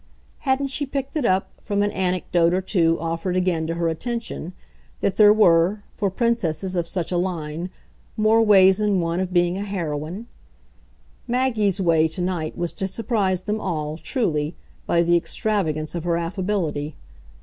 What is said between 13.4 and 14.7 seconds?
them all, truly,